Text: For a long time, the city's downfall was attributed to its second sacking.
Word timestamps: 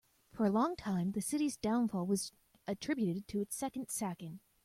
For 0.31 0.47
a 0.47 0.49
long 0.49 0.75
time, 0.75 1.11
the 1.11 1.21
city's 1.21 1.57
downfall 1.57 2.07
was 2.07 2.31
attributed 2.65 3.27
to 3.27 3.39
its 3.39 3.55
second 3.55 3.91
sacking. 3.91 4.39